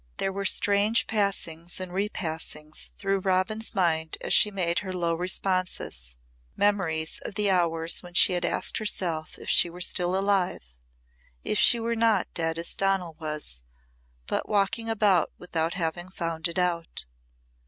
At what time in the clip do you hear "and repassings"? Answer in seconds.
1.79-2.91